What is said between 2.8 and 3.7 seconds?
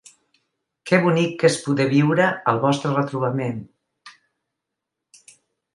retrobament!